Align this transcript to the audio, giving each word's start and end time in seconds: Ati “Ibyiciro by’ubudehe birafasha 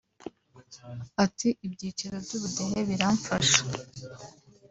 Ati 1.23 1.49
“Ibyiciro 1.65 2.15
by’ubudehe 2.25 2.79
birafasha 2.89 3.61